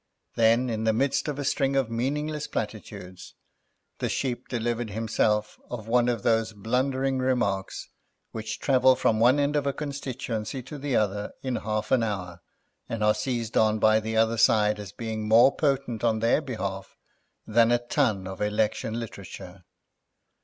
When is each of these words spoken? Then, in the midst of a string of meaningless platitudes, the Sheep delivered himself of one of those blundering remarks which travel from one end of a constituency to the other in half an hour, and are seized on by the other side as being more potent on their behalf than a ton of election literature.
Then, 0.33 0.67
in 0.67 0.83
the 0.85 0.93
midst 0.93 1.27
of 1.27 1.37
a 1.37 1.43
string 1.43 1.75
of 1.75 1.91
meaningless 1.91 2.47
platitudes, 2.47 3.35
the 3.99 4.09
Sheep 4.09 4.47
delivered 4.47 4.89
himself 4.89 5.59
of 5.69 5.87
one 5.87 6.09
of 6.09 6.23
those 6.23 6.53
blundering 6.53 7.19
remarks 7.19 7.87
which 8.31 8.57
travel 8.57 8.95
from 8.95 9.19
one 9.19 9.39
end 9.39 9.55
of 9.55 9.67
a 9.67 9.73
constituency 9.73 10.63
to 10.63 10.79
the 10.79 10.95
other 10.95 11.33
in 11.43 11.57
half 11.57 11.91
an 11.91 12.01
hour, 12.01 12.41
and 12.89 13.03
are 13.03 13.13
seized 13.13 13.55
on 13.55 13.77
by 13.77 13.99
the 13.99 14.17
other 14.17 14.37
side 14.37 14.79
as 14.79 14.91
being 14.91 15.27
more 15.27 15.55
potent 15.55 16.03
on 16.03 16.17
their 16.17 16.41
behalf 16.41 16.97
than 17.45 17.71
a 17.71 17.77
ton 17.77 18.25
of 18.25 18.41
election 18.41 18.99
literature. 18.99 19.65